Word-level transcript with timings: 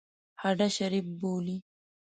هډه 0.41 0.67
شریف 0.77 1.05
بولي. 1.19 1.57